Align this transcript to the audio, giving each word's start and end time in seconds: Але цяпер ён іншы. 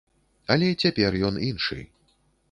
Але 0.53 0.69
цяпер 0.83 1.17
ён 1.29 1.37
іншы. 1.49 1.77